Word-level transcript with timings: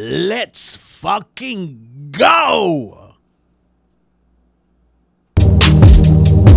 Let's 0.00 0.76
fucking 0.76 2.12
go. 2.16 3.16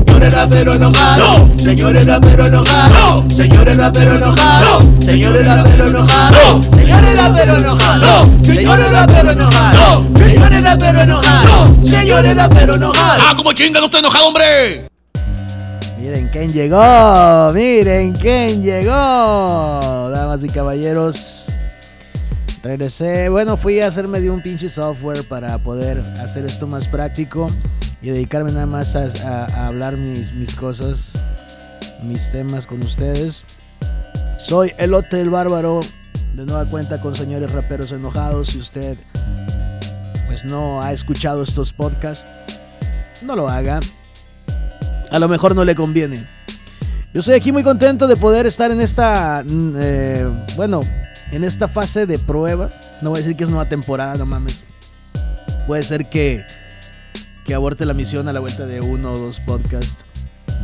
Señores 0.05 0.31
rapero 0.31 0.73
enojado, 0.75 1.49
señores 1.57 2.05
rapero 2.05 2.45
enojado, 2.45 3.25
señores 3.35 3.77
rapero 3.77 4.13
enojado, 4.13 4.81
señores 5.01 5.47
rapero 5.47 5.87
enojado, 5.87 6.61
señores 6.61 7.17
rapero 7.17 7.57
enojado, 7.57 8.31
señores 8.45 8.91
rapero 8.91 9.31
enojado, 9.31 10.07
señores 10.13 10.61
rapero 10.61 11.01
enojado, 11.01 11.83
señores 11.83 12.35
rapero 12.35 12.75
enojado. 12.75 13.23
Ah, 13.27 13.33
como 13.35 13.53
chinga, 13.53 13.79
no 13.79 13.85
estoy 13.85 14.01
enojado, 14.01 14.27
hombre. 14.27 14.87
Miren 15.97 16.29
quién 16.31 16.53
llegó, 16.53 17.51
miren 17.55 18.13
quién 18.13 18.61
llegó, 18.61 20.11
damas 20.11 20.43
y 20.43 20.49
caballeros. 20.49 21.50
Regresé, 22.63 23.29
bueno, 23.29 23.57
fui 23.57 23.79
a 23.79 23.87
hacerme 23.87 24.19
de 24.19 24.29
un 24.29 24.41
pinche 24.41 24.69
software 24.69 25.27
para 25.27 25.57
poder 25.57 25.99
hacer 26.23 26.45
esto 26.45 26.67
más 26.67 26.87
práctico 26.87 27.49
y 28.03 28.09
dedicarme 28.11 28.51
nada 28.51 28.67
más 28.67 28.95
a, 28.95 29.67
hablar 29.67 29.97
mis, 29.97 30.31
mis 30.33 30.55
cosas, 30.55 31.13
mis 32.03 32.31
temas 32.31 32.67
con 32.67 32.81
ustedes. 32.83 33.45
Soy 34.39 34.73
Elote 34.77 35.19
el 35.21 35.31
Bárbaro, 35.31 35.81
de 36.35 36.45
nueva 36.45 36.65
cuenta 36.65 37.01
con 37.01 37.15
señores 37.15 37.51
raperos 37.51 37.91
enojados. 37.93 38.49
Si 38.49 38.59
usted 38.59 38.95
pues 40.27 40.45
no 40.45 40.83
ha 40.83 40.93
escuchado 40.93 41.41
estos 41.41 41.73
podcasts, 41.73 42.27
no 43.23 43.35
lo 43.35 43.49
haga. 43.49 43.79
A 45.09 45.17
lo 45.17 45.27
mejor 45.27 45.55
no 45.55 45.65
le 45.65 45.73
conviene. 45.73 46.27
Yo 47.11 47.21
estoy 47.21 47.35
aquí 47.35 47.51
muy 47.51 47.63
contento 47.63 48.07
de 48.07 48.17
poder 48.17 48.45
estar 48.45 48.69
en 48.69 48.81
esta, 48.81 49.43
mm, 49.45 49.73
eh, 49.77 50.27
bueno, 50.55 50.81
en 51.31 51.43
esta 51.43 51.67
fase 51.67 52.05
de 52.05 52.19
prueba. 52.19 52.69
No 53.01 53.09
voy 53.09 53.19
a 53.19 53.21
decir 53.21 53.35
que 53.35 53.43
es 53.43 53.49
nueva 53.49 53.67
temporada, 53.67 54.15
no 54.15 54.25
mames. 54.25 54.63
Puede 55.67 55.83
ser 55.83 56.09
que, 56.09 56.43
aborte 57.53 57.85
la 57.85 57.93
misión 57.93 58.29
a 58.29 58.33
la 58.33 58.39
vuelta 58.39 58.65
de 58.65 58.79
uno 58.79 59.11
o 59.11 59.19
dos 59.19 59.41
podcasts. 59.41 60.05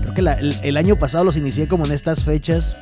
Creo 0.02 0.14
que 0.14 0.22
el, 0.22 0.55
el 0.64 0.77
año 0.77 0.95
pasado 0.95 1.25
los 1.25 1.36
inicié 1.36 1.67
como 1.67 1.86
en 1.86 1.92
estas 1.92 2.23
fechas, 2.23 2.77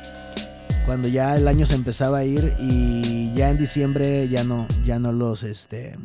cuando 0.86 1.08
ya 1.08 1.34
el 1.34 1.48
año 1.48 1.66
se 1.66 1.74
empezaba 1.74 2.18
a 2.18 2.24
ir 2.24 2.52
y 2.60 3.34
ya 3.34 3.50
en 3.50 3.58
diciembre 3.58 4.28
ya 4.28 4.44
no, 4.44 4.68
ya 4.84 5.00
no 5.00 5.10
los, 5.10 5.42
este, 5.42 5.96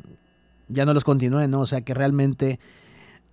ya 0.67 0.85
no 0.85 0.95
los 0.95 1.03
continué, 1.03 1.47
¿no? 1.47 1.59
O 1.59 1.65
sea 1.67 1.81
que 1.81 1.93
realmente 1.93 2.59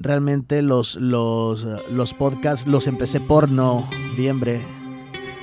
realmente 0.00 0.62
los, 0.62 0.96
los, 0.96 1.66
los 1.90 2.14
podcasts 2.14 2.66
los 2.66 2.86
empecé 2.86 3.20
por 3.20 3.50
noviembre. 3.50 4.62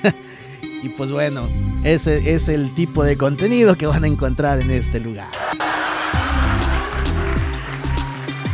y 0.85 0.89
pues 0.89 1.11
bueno, 1.11 1.49
ese 1.83 2.35
es 2.35 2.47
el 2.47 2.75
tipo 2.75 3.03
de 3.03 3.17
contenido 3.17 3.75
que 3.75 3.87
van 3.87 4.03
a 4.03 4.07
encontrar 4.07 4.59
en 4.59 4.69
este 4.69 4.99
lugar. 4.99 5.27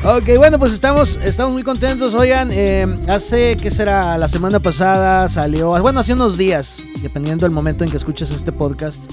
Ok, 0.03 0.37
bueno, 0.37 0.57
pues 0.57 0.71
estamos, 0.71 1.17
estamos 1.17 1.53
muy 1.53 1.63
contentos. 1.63 2.15
Oigan, 2.15 2.49
eh, 2.51 2.87
hace, 3.09 3.57
¿qué 3.57 3.69
será? 3.69 4.17
La 4.17 4.29
semana 4.29 4.59
pasada 4.61 5.27
salió, 5.27 5.79
bueno, 5.81 5.99
hace 5.99 6.13
unos 6.13 6.37
días, 6.37 6.81
dependiendo 7.01 7.45
del 7.45 7.51
momento 7.51 7.83
en 7.83 7.91
que 7.91 7.97
escuches 7.97 8.31
este 8.31 8.51
podcast, 8.51 9.11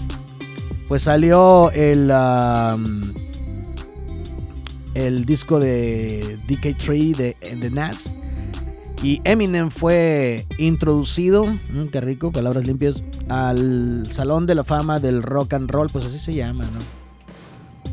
pues 0.86 1.02
salió 1.02 1.70
el... 1.72 2.10
um, 2.10 3.02
el 4.94 5.24
disco 5.24 5.60
de 5.60 6.38
DK3 6.48 7.16
de, 7.16 7.36
de 7.56 7.70
Nas. 7.70 8.12
Y 9.02 9.20
Eminem 9.24 9.70
fue 9.70 10.46
introducido, 10.58 11.46
mm, 11.46 11.86
qué 11.92 12.00
rico, 12.00 12.32
palabras 12.32 12.66
limpias, 12.66 13.04
al 13.28 14.08
Salón 14.10 14.46
de 14.46 14.56
la 14.56 14.64
Fama 14.64 14.98
del 14.98 15.22
Rock 15.22 15.54
and 15.54 15.70
Roll, 15.70 15.88
pues 15.88 16.04
así 16.06 16.18
se 16.18 16.34
llama, 16.34 16.64
¿no? 16.64 16.98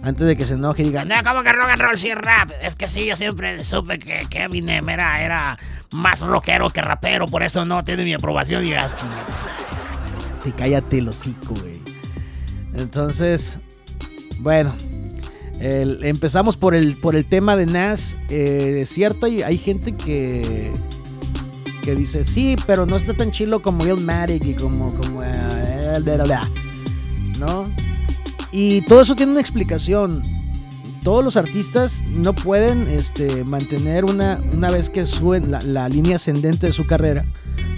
Antes 0.01 0.27
de 0.27 0.37
que 0.37 0.45
se 0.45 0.53
enoje 0.53 0.83
y 0.83 0.85
diga, 0.85 1.03
No, 1.03 1.15
como 1.23 1.41
que 1.41 1.51
rock 1.51 1.69
and 1.69 1.81
roll 1.81 1.97
sí 1.97 2.09
es 2.09 2.17
rap. 2.17 2.51
Es 2.61 2.75
que 2.75 2.87
sí, 2.87 3.05
yo 3.05 3.15
siempre 3.15 3.63
supe 3.63 3.97
que, 3.97 4.27
Eminem 4.31 4.87
era, 4.87 5.23
era 5.23 5.57
más 5.91 6.21
rockero 6.21 6.69
que 6.69 6.81
rapero, 6.81 7.25
por 7.25 7.41
eso 7.41 7.65
no 7.65 7.83
tiene 7.83 8.03
mi 8.03 8.13
aprobación. 8.13 8.65
Y 8.65 8.69
ya, 8.69 8.93
chingada. 8.95 9.25
y 10.43 10.51
cállate 10.51 10.99
el 10.99 11.07
hocico, 11.07 11.55
güey. 11.55 11.81
Entonces, 12.75 13.57
bueno, 14.39 14.75
empezamos 15.59 16.57
por 16.57 16.75
el, 16.75 16.97
por 16.97 17.15
el 17.15 17.25
tema 17.25 17.55
de 17.55 17.65
Nas. 17.65 18.15
Eh, 18.29 18.81
es 18.81 18.89
cierto, 18.89 19.25
hay, 19.25 19.41
hay 19.41 19.57
gente 19.57 19.93
que, 19.93 20.71
que 21.85 21.95
dice, 21.95 22.25
sí, 22.25 22.55
pero 22.65 22.87
no 22.87 22.95
está 22.95 23.13
tan 23.13 23.29
chilo 23.29 23.61
como 23.61 23.85
Illmatic 23.85 24.43
y 24.43 24.55
como, 24.55 24.91
como 24.95 25.21
eh, 25.23 25.99
bla, 26.01 26.15
bla, 26.15 26.23
bla", 26.23 26.51
¿no? 27.39 27.63
Y 28.51 28.81
todo 28.81 29.01
eso 29.01 29.15
tiene 29.15 29.33
una 29.33 29.41
explicación. 29.41 30.23
Todos 31.03 31.23
los 31.23 31.37
artistas 31.37 32.03
no 32.09 32.33
pueden 32.33 32.87
este, 32.87 33.43
mantener 33.43 34.03
una, 34.03 34.41
una 34.51 34.71
vez 34.71 34.89
que 34.89 35.05
suben 35.05 35.51
la, 35.51 35.61
la 35.61 35.87
línea 35.87 36.15
ascendente 36.15 36.65
de 36.65 36.73
su 36.73 36.87
carrera, 36.87 37.23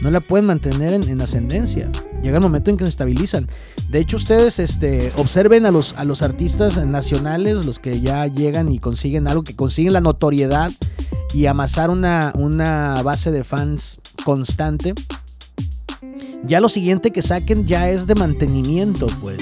no 0.02 0.10
la 0.10 0.22
pueden 0.22 0.46
mantener 0.46 0.94
en, 0.94 1.10
en 1.10 1.22
ascendencia. 1.22 1.92
Llega 2.24 2.38
el 2.38 2.44
momento 2.44 2.72
en 2.72 2.78
que 2.78 2.86
se 2.86 2.90
estabilizan. 2.90 3.48
De 3.90 4.00
hecho, 4.00 4.16
ustedes 4.16 4.60
este, 4.60 5.12
observen 5.18 5.66
a 5.66 5.72
los, 5.72 5.94
a 5.98 6.06
los 6.06 6.22
artistas 6.22 6.84
nacionales, 6.86 7.66
los 7.66 7.80
que 7.80 8.00
ya 8.00 8.26
llegan 8.28 8.72
y 8.72 8.80
consiguen 8.80 9.28
algo, 9.28 9.44
que 9.44 9.56
consiguen 9.56 9.92
la 9.94 10.02
notoriedad 10.02 10.72
y 11.34 11.46
amasar 11.46 11.90
una, 11.90 12.32
una 12.36 13.02
base 13.04 13.32
de 13.32 13.44
fans 13.44 14.00
constante. 14.24 14.94
Ya 16.46 16.60
lo 16.60 16.70
siguiente 16.70 17.12
que 17.12 17.22
saquen 17.22 17.66
ya 17.66 17.90
es 17.90 18.08
de 18.08 18.16
mantenimiento, 18.16 19.08
pues. 19.22 19.40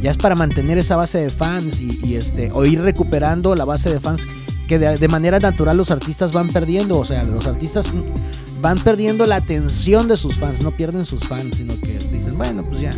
Ya 0.00 0.10
es 0.10 0.18
para 0.18 0.34
mantener 0.34 0.78
esa 0.78 0.96
base 0.96 1.20
de 1.20 1.30
fans 1.30 1.80
y, 1.80 2.16
este, 2.16 2.50
o 2.52 2.64
ir 2.64 2.80
recuperando 2.80 3.54
la 3.54 3.64
base 3.64 3.90
de 3.90 3.98
fans 3.98 4.26
que 4.68 4.78
de, 4.78 4.98
de 4.98 5.08
manera 5.08 5.38
natural 5.38 5.76
los 5.76 5.90
artistas 5.90 6.32
van 6.32 6.48
perdiendo. 6.48 6.98
O 6.98 7.04
sea, 7.04 7.24
los 7.24 7.46
artistas 7.46 7.86
van 8.60 8.78
perdiendo 8.78 9.26
la 9.26 9.36
atención 9.36 10.08
de 10.08 10.16
sus 10.16 10.36
fans, 10.36 10.60
no 10.60 10.76
pierden 10.76 11.04
sus 11.06 11.24
fans, 11.24 11.56
sino 11.56 11.78
que 11.80 11.98
dicen, 12.10 12.36
bueno, 12.36 12.64
pues 12.68 12.80
ya, 12.80 12.92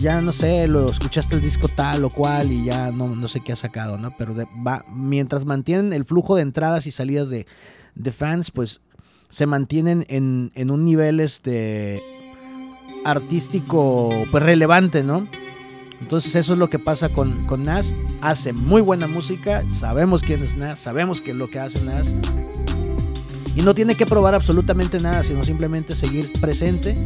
ya 0.00 0.20
no 0.20 0.32
sé, 0.32 0.66
lo 0.66 0.90
escuchaste 0.90 1.36
el 1.36 1.42
disco 1.42 1.68
tal 1.68 2.04
o 2.04 2.10
cual 2.10 2.52
y 2.52 2.64
ya 2.64 2.90
no, 2.90 3.14
no 3.14 3.28
sé 3.28 3.40
qué 3.40 3.52
ha 3.52 3.56
sacado, 3.56 3.98
¿no? 3.98 4.16
Pero 4.16 4.34
va, 4.66 4.84
mientras 4.92 5.44
mantienen 5.44 5.92
el 5.92 6.04
flujo 6.04 6.36
de 6.36 6.42
entradas 6.42 6.86
y 6.86 6.90
salidas 6.90 7.28
de, 7.30 7.46
de 7.94 8.12
fans, 8.12 8.50
pues 8.50 8.80
se 9.28 9.46
mantienen 9.46 10.04
en, 10.08 10.52
en 10.54 10.70
un 10.70 10.84
nivel 10.84 11.20
este 11.20 12.02
artístico 13.04 14.10
pues 14.30 14.42
relevante, 14.42 15.02
¿no? 15.02 15.28
Entonces 16.00 16.34
eso 16.36 16.52
es 16.52 16.58
lo 16.58 16.70
que 16.70 16.78
pasa 16.78 17.08
con, 17.08 17.46
con 17.46 17.64
Nas. 17.64 17.94
Hace 18.20 18.52
muy 18.52 18.80
buena 18.80 19.06
música, 19.06 19.64
sabemos 19.72 20.22
quién 20.22 20.42
es 20.42 20.56
Nas, 20.56 20.78
sabemos 20.78 21.20
qué 21.20 21.32
es 21.32 21.36
lo 21.36 21.48
que 21.48 21.58
hace 21.58 21.82
Nas. 21.84 22.14
Y 23.54 23.62
no 23.62 23.74
tiene 23.74 23.96
que 23.96 24.06
probar 24.06 24.34
absolutamente 24.34 25.00
nada, 25.00 25.24
sino 25.24 25.42
simplemente 25.42 25.96
seguir 25.96 26.32
presente. 26.40 26.96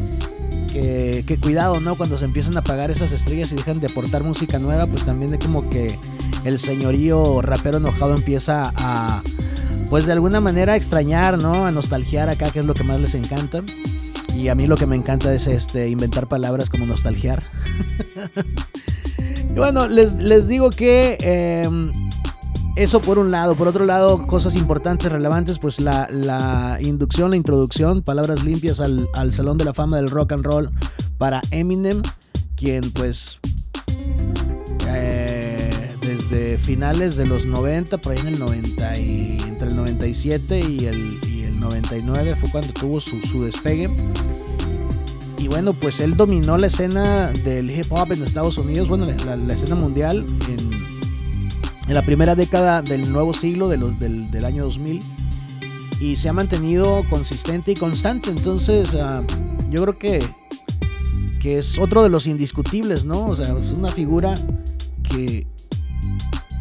Que, 0.72 1.38
cuidado, 1.40 1.80
¿no? 1.80 1.96
Cuando 1.96 2.16
se 2.16 2.24
empiezan 2.24 2.56
a 2.56 2.60
apagar 2.60 2.90
esas 2.90 3.12
estrellas 3.12 3.52
y 3.52 3.56
dejan 3.56 3.80
de 3.80 3.88
aportar 3.88 4.24
música 4.24 4.58
nueva, 4.58 4.86
pues 4.86 5.04
también 5.04 5.30
de 5.30 5.38
como 5.38 5.68
que 5.68 5.98
el 6.44 6.58
señorío 6.58 7.42
rapero 7.42 7.76
enojado 7.76 8.14
empieza 8.14 8.72
a, 8.74 9.22
pues 9.90 10.06
de 10.06 10.12
alguna 10.12 10.40
manera 10.40 10.72
a 10.72 10.76
extrañar, 10.76 11.36
¿no? 11.36 11.66
A 11.66 11.70
nostalgiar 11.70 12.30
acá, 12.30 12.50
que 12.50 12.60
es 12.60 12.66
lo 12.66 12.72
que 12.72 12.84
más 12.84 12.98
les 13.00 13.14
encanta. 13.14 13.62
Y 14.34 14.48
a 14.48 14.54
mí 14.54 14.66
lo 14.66 14.76
que 14.76 14.86
me 14.86 14.96
encanta 14.96 15.32
es 15.34 15.46
este, 15.46 15.90
inventar 15.90 16.26
palabras 16.26 16.70
como 16.70 16.86
nostalgiar. 16.86 17.42
bueno, 19.54 19.88
les, 19.88 20.14
les 20.14 20.48
digo 20.48 20.70
que 20.70 21.18
eh, 21.20 21.68
eso 22.76 23.00
por 23.00 23.18
un 23.18 23.30
lado. 23.30 23.54
Por 23.54 23.68
otro 23.68 23.84
lado, 23.84 24.26
cosas 24.26 24.56
importantes, 24.56 25.10
relevantes, 25.10 25.58
pues 25.58 25.80
la, 25.80 26.78
inducción, 26.80 27.30
la 27.30 27.36
introducción, 27.36 28.02
palabras 28.02 28.44
limpias 28.44 28.80
al, 28.80 29.08
al 29.14 29.32
Salón 29.32 29.58
de 29.58 29.64
la 29.64 29.74
Fama 29.74 29.96
del 29.96 30.10
Rock 30.10 30.32
and 30.32 30.44
Roll 30.44 30.70
para 31.18 31.40
Eminem, 31.50 32.02
quien 32.56 32.90
pues 32.92 33.40
eh, 34.88 35.96
desde 36.00 36.58
finales 36.58 37.16
de 37.16 37.26
los 37.26 37.46
90, 37.46 37.98
por 37.98 38.12
ahí 38.12 38.18
en 38.18 38.28
el 38.28 38.38
90 38.38 38.98
y 38.98 39.38
entre 39.46 39.68
el 39.68 39.76
97 39.76 40.60
y 40.60 40.86
el, 40.86 41.20
y 41.28 41.42
el 41.42 41.60
99 41.60 42.36
fue 42.36 42.50
cuando 42.50 42.72
tuvo 42.72 43.00
su, 43.00 43.20
su 43.22 43.44
despegue. 43.44 43.94
Y 45.38 45.48
bueno, 45.48 45.78
pues 45.78 45.98
él 46.00 46.16
dominó 46.16 46.56
la 46.56 46.68
escena 46.68 47.32
del 47.44 47.68
hip 47.70 47.90
hop 47.90 48.12
en 48.12 48.22
Estados 48.22 48.58
Unidos, 48.58 48.88
bueno, 48.88 49.06
la, 49.26 49.36
la 49.36 49.54
escena 49.54 49.74
mundial 49.74 50.24
en, 50.48 50.71
en 51.88 51.94
la 51.94 52.02
primera 52.04 52.34
década 52.34 52.82
del 52.82 53.10
nuevo 53.12 53.32
siglo, 53.32 53.68
de 53.68 53.76
los- 53.76 53.98
del, 53.98 54.30
del 54.30 54.44
año 54.44 54.64
2000. 54.64 55.02
Y 56.00 56.16
se 56.16 56.28
ha 56.28 56.32
mantenido 56.32 57.02
consistente 57.10 57.72
y 57.72 57.74
constante. 57.74 58.30
Entonces, 58.30 58.94
ah, 58.94 59.22
yo 59.70 59.82
creo 59.82 59.98
que, 59.98 60.24
que 61.38 61.58
es 61.58 61.78
otro 61.78 62.02
de 62.02 62.08
los 62.08 62.26
indiscutibles, 62.26 63.04
¿no? 63.04 63.24
O 63.24 63.36
sea, 63.36 63.56
es 63.58 63.72
una 63.72 63.88
figura 63.88 64.34
que, 65.02 65.46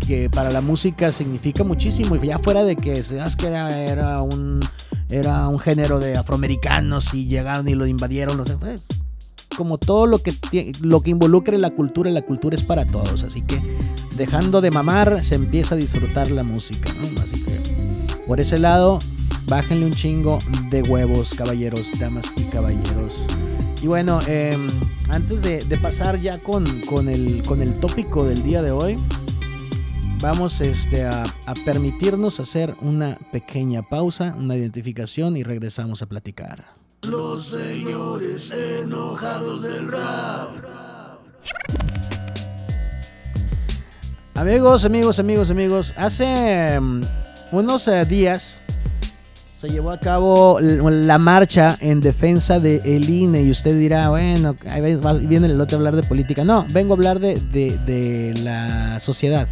que 0.08 0.30
para 0.30 0.52
la 0.52 0.62
música 0.62 1.12
significa 1.12 1.64
muchísimo. 1.64 2.16
Y 2.16 2.28
ya 2.28 2.38
fuera 2.40 2.64
de 2.64 2.76
que 2.76 3.02
seas 3.04 3.36
que 3.36 3.48
era, 3.48 3.80
era 3.80 4.22
un 4.22 4.60
era 5.10 5.48
un 5.50 5.60
género 5.60 6.00
de 6.00 6.16
afroamericanos 6.16 7.14
y 7.14 7.26
llegaron 7.26 7.68
y 7.68 7.76
lo 7.76 7.86
invadieron, 7.86 8.38
no 8.38 8.46
sé, 8.46 8.56
pues, 8.56 8.88
como 9.58 9.78
todo 9.78 10.06
lo 10.08 10.20
que, 10.20 10.34
lo 10.80 11.02
que 11.02 11.10
involucre 11.10 11.58
la 11.58 11.70
cultura, 11.72 12.10
la 12.12 12.22
cultura 12.22 12.56
es 12.56 12.64
para 12.64 12.86
todos. 12.86 13.24
Así 13.24 13.42
que 13.42 13.62
dejando 14.22 14.62
de 14.62 14.70
mamar, 14.70 15.24
se 15.24 15.34
empieza 15.34 15.74
a 15.74 15.80
disfrutar 15.80 16.30
la 16.30 16.44
música. 16.44 16.92
Así 17.24 17.44
que 17.44 17.60
por 18.28 18.40
ese 18.40 18.60
lado, 18.60 19.00
bájenle 19.48 19.84
un 19.84 19.94
chingo 19.94 20.38
de 20.70 20.84
huevos, 20.84 21.34
caballeros, 21.34 21.90
damas 22.00 22.32
y 22.38 22.44
caballeros. 22.44 23.26
Y 23.82 23.88
bueno, 23.88 24.20
em, 24.28 24.68
antes 25.10 25.42
de, 25.42 25.66
pasar 25.82 26.22
ya 26.22 26.38
con, 26.38 26.68
el, 27.10 27.42
con 27.48 27.62
el 27.64 27.74
tópico 27.80 28.24
del 28.24 28.44
día 28.44 28.62
de 28.62 28.70
hoy, 28.70 29.04
vamos 30.22 30.62
este, 30.62 31.04
a, 31.04 31.24
a, 31.24 31.54
permitirnos 31.66 32.40
hacer 32.40 32.76
una 32.80 33.18
pequeña 33.32 33.82
pausa, 33.82 34.36
una 34.38 34.56
identificación 34.56 35.36
y 35.36 35.42
regresamos 35.42 36.04
a 36.04 36.06
platicar. 36.06 36.76
Los 37.08 37.48
señores 37.48 38.52
enojados 38.52 39.64
del 39.64 39.88
rap. 39.92 40.52
Amigos, 44.42 44.86
amigos, 44.86 45.20
amigos, 45.20 45.52
amigos, 45.52 45.94
hace 45.98 46.74
em, 46.74 47.04
unos 47.52 47.88
eh, 47.88 48.06
días 48.06 48.60
se 49.56 49.70
llevó 49.70 49.92
a 49.92 50.00
cabo 50.00 50.60
la 50.60 51.20
marcha 51.20 51.78
en 51.80 52.02
defensa 52.02 52.60
del 52.60 52.82
el 52.84 53.08
INE 53.08 53.44
y 53.44 53.52
usted 53.52 53.78
dirá, 53.78 54.10
bueno, 54.10 54.56
ahí 54.68 54.82
viene 55.28 55.46
el 55.46 55.62
otro 55.62 55.78
a 55.78 55.78
hablar 55.78 55.96
de 55.96 56.02
política. 56.02 56.44
No, 56.44 56.66
vengo 56.72 56.94
a 56.94 56.96
hablar 56.96 57.20
de, 57.20 57.36
de, 57.36 58.34
la 58.42 59.00
sociedad. 59.00 59.48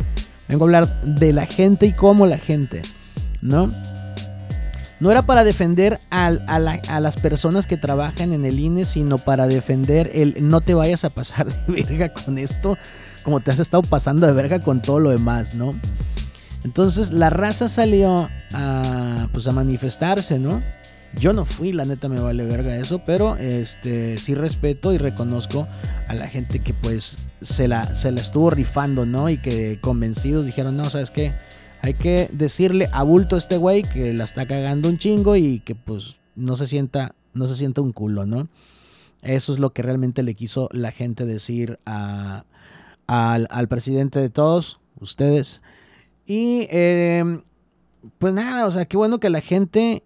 Vengo 0.47 0.63
a 0.63 0.65
hablar 0.65 1.01
de 1.03 1.33
la 1.33 1.45
gente 1.45 1.85
y 1.85 1.94
cómo 1.94 2.25
la 2.25 2.39
gente, 2.39 2.81
¿no? 3.44 3.71
No 5.00 5.12
era 5.12 5.21
para 5.21 5.44
defender 5.44 6.00
a, 6.09 6.25
a, 6.25 7.00
las 7.00 7.15
personas 7.18 7.68
que 7.68 7.77
trabajan 7.77 8.33
en 8.33 8.44
el 8.44 8.59
INE, 8.59 8.85
sino 8.85 9.19
para 9.19 9.45
defender 9.45 10.09
el 10.15 10.50
no 10.50 10.62
te 10.62 10.74
vayas 10.74 11.03
a 11.03 11.12
pasar 11.12 11.45
de 11.45 11.83
verga 11.83 12.09
con 12.09 12.39
esto, 12.39 12.75
como 13.29 13.41
te 13.41 13.51
has 13.51 13.59
estado 13.59 13.83
pasando 13.83 14.25
de 14.25 14.33
verga 14.33 14.57
con 14.57 14.81
todo 14.81 14.99
lo 14.99 15.11
demás, 15.11 15.53
¿no? 15.53 15.75
Entonces 16.63 17.11
la 17.11 17.29
raza 17.29 17.69
salió 17.69 18.27
a, 18.53 19.27
pues 19.31 19.45
a 19.45 19.51
manifestarse, 19.51 20.39
¿no? 20.39 20.63
Yo 21.15 21.31
no 21.31 21.45
fui, 21.45 21.71
la 21.71 21.85
neta 21.85 22.09
me 22.09 22.19
vale 22.19 22.43
verga 22.43 22.75
eso, 22.77 23.03
pero 23.05 23.35
este 23.35 24.17
sí 24.17 24.33
respeto 24.33 24.93
y 24.93 24.97
reconozco 24.97 25.67
a 26.07 26.15
la 26.15 26.27
gente 26.27 26.57
que 26.57 26.73
pues 26.73 27.19
se 27.39 27.67
la, 27.67 27.93
se 27.93 28.11
la 28.11 28.19
estuvo 28.19 28.49
rifando, 28.49 29.05
¿no? 29.05 29.29
Y 29.29 29.37
que 29.37 29.77
convencidos 29.79 30.47
dijeron, 30.47 30.75
no, 30.75 30.89
¿sabes 30.89 31.11
qué? 31.11 31.31
Hay 31.83 31.93
que 31.93 32.31
decirle 32.33 32.89
a 32.91 33.03
bulto 33.03 33.35
a 33.35 33.37
este 33.37 33.57
güey 33.57 33.83
que 33.83 34.11
la 34.11 34.23
está 34.23 34.47
cagando 34.47 34.89
un 34.89 34.97
chingo 34.97 35.35
y 35.35 35.59
que 35.59 35.75
pues 35.75 36.15
no 36.35 36.55
se 36.55 36.65
sienta, 36.65 37.13
no 37.35 37.47
se 37.47 37.53
sienta 37.53 37.81
un 37.81 37.93
culo, 37.93 38.25
¿no? 38.25 38.47
Eso 39.21 39.53
es 39.53 39.59
lo 39.59 39.71
que 39.71 39.83
realmente 39.83 40.23
le 40.23 40.33
quiso 40.33 40.67
la 40.71 40.89
gente 40.89 41.27
decir 41.27 41.77
a, 41.85 42.45
al, 43.09 43.47
al 43.50 43.67
presidente 43.67 44.19
de 44.19 44.29
todos, 44.29 44.79
ustedes. 45.00 45.63
Y 46.27 46.67
em, 46.69 47.41
pues 48.19 48.35
nada, 48.35 48.67
o 48.67 48.71
sea, 48.71 48.85
qué 48.85 48.97
bueno 48.97 49.19
que 49.19 49.31
la 49.31 49.41
gente 49.41 50.03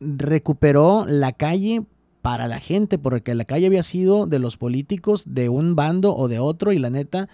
recuperó 0.00 1.06
la 1.06 1.30
calle 1.32 1.84
para 2.20 2.48
la 2.48 2.58
gente, 2.58 2.98
porque 2.98 3.36
la 3.36 3.44
calle 3.44 3.66
había 3.66 3.84
sido 3.84 4.26
de 4.26 4.40
los 4.40 4.56
políticos 4.56 5.22
de 5.28 5.48
un 5.48 5.76
bando 5.76 6.16
o 6.16 6.26
de 6.26 6.40
otro, 6.40 6.72
y 6.72 6.80
la 6.80 6.90
neta, 6.90 7.28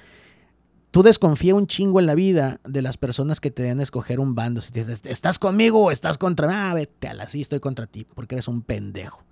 tú 0.91 1.03
desconfía 1.03 1.55
un 1.55 1.67
chingo 1.67 1.99
en 1.99 2.07
la 2.07 2.15
vida 2.15 2.61
de 2.69 2.83
las 2.83 2.99
personas 2.99 3.41
que 3.41 3.51
te 3.51 3.63
den 3.63 3.81
a 3.81 3.85
escoger 3.85 4.21
un 4.21 4.35
bando. 4.35 4.61
Si 4.61 4.73
te 4.73 4.85
¿estás 5.05 5.39
conmigo 5.39 5.85
o 5.85 5.91
estás 5.91 6.19
contra 6.19 6.49
mí? 6.49 6.55
Ah, 6.55 6.75
vete 6.75 7.09
a 7.09 7.15
la 7.15 7.29
sí, 7.29 7.41
estoy 7.41 7.61
contra 7.61 7.87
ti, 7.87 8.07
porque 8.15 8.35
eres 8.35 8.47
un 8.47 8.61
pendejo. 8.61 9.25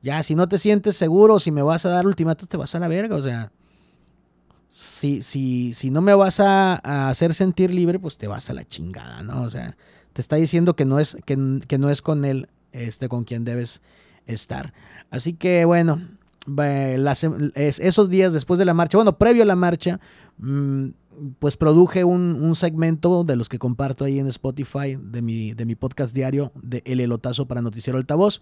Ya, 0.00 0.22
si 0.22 0.34
no 0.34 0.48
te 0.48 0.56
sientes 0.56 0.96
seguro, 0.96 1.40
si 1.40 1.50
me 1.50 1.60
vas 1.60 1.84
a 1.84 1.90
dar 1.90 2.06
ultimato, 2.06 2.46
te 2.46 2.56
vas 2.56 2.74
a 2.74 2.78
la 2.78 2.88
verga, 2.88 3.16
o 3.16 3.22
sea 3.22 3.52
si, 4.74 5.20
si, 5.20 5.74
si 5.74 5.90
no 5.90 6.00
me 6.00 6.14
vas 6.14 6.40
a, 6.40 7.10
hacer 7.10 7.34
sentir 7.34 7.74
libre, 7.74 7.98
pues 7.98 8.16
te 8.16 8.26
vas 8.26 8.48
a 8.48 8.54
la 8.54 8.64
chingada, 8.64 9.22
¿no? 9.22 9.42
O 9.42 9.50
sea, 9.50 9.76
te 10.14 10.22
está 10.22 10.36
diciendo 10.36 10.74
que 10.74 10.86
no 10.86 10.98
es, 10.98 11.18
que, 11.26 11.36
no 11.36 11.90
es 11.90 12.00
con 12.00 12.24
él 12.24 12.48
este, 12.72 13.10
con 13.10 13.24
quien 13.24 13.44
debes 13.44 13.82
estar. 14.24 14.72
Así 15.10 15.34
que 15.34 15.66
bueno, 15.66 16.00
esos 17.54 18.08
días 18.08 18.32
después 18.32 18.58
de 18.58 18.64
la 18.64 18.72
marcha, 18.72 18.96
bueno, 18.96 19.18
previo 19.18 19.42
a 19.42 19.46
la 19.46 19.56
marcha, 19.56 20.00
mm, 20.38 20.86
pues 21.38 21.56
produje 21.56 22.04
un, 22.04 22.54
segmento 22.56 23.24
de 23.24 23.36
los 23.36 23.48
que 23.48 23.58
comparto 23.58 24.04
ahí 24.04 24.18
en 24.18 24.26
Spotify 24.26 24.98
de 25.00 25.22
mi, 25.22 25.54
de 25.54 25.64
mi 25.64 25.74
podcast 25.74 26.14
diario 26.14 26.52
de 26.62 26.82
El 26.84 27.00
Elotazo 27.00 27.46
para 27.46 27.62
Noticiero 27.62 27.98
Altavoz. 27.98 28.40